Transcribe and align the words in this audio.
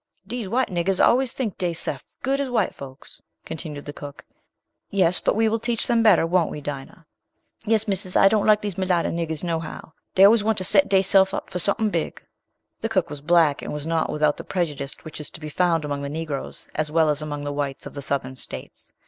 "Dees 0.25 0.47
white 0.49 0.69
niggers 0.69 0.99
always 0.99 1.31
tink 1.31 1.59
dey 1.59 1.73
sef 1.73 2.03
good 2.23 2.39
as 2.39 2.49
white 2.49 2.73
folks," 2.73 3.21
continued 3.45 3.85
the 3.85 3.93
cook. 3.93 4.25
"Yes, 4.89 5.19
but 5.19 5.35
we 5.35 5.47
will 5.47 5.59
teach 5.59 5.85
them 5.85 6.01
better; 6.01 6.25
won't 6.25 6.49
we, 6.49 6.59
Dinah?" 6.59 7.05
"Yes, 7.67 7.87
missus, 7.87 8.15
I 8.15 8.27
don't 8.27 8.47
like 8.47 8.63
dees 8.63 8.79
mularter 8.79 9.11
niggers, 9.11 9.43
no 9.43 9.59
how: 9.59 9.93
dey 10.15 10.23
always 10.25 10.43
want 10.43 10.57
to 10.57 10.63
set 10.63 10.89
dey 10.89 11.03
sef 11.03 11.35
up 11.35 11.51
for 11.51 11.59
something 11.59 11.91
big." 11.91 12.19
The 12.79 12.89
cook 12.89 13.11
was 13.11 13.21
black, 13.21 13.61
and 13.61 13.71
was 13.71 13.85
not 13.85 14.09
without 14.11 14.37
that 14.37 14.45
prejudice 14.45 14.95
which 15.05 15.21
is 15.21 15.29
to 15.29 15.39
be 15.39 15.49
found 15.49 15.85
among 15.85 16.01
the 16.01 16.09
Negroes, 16.09 16.67
as 16.73 16.89
well 16.89 17.07
as 17.11 17.21
among 17.21 17.43
the 17.43 17.53
whites 17.53 17.85
of 17.85 17.93
the 17.93 18.01
Southern 18.01 18.35
States. 18.37 18.91